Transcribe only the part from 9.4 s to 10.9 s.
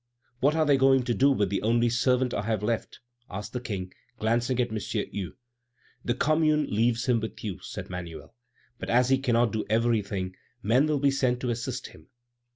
do everything, men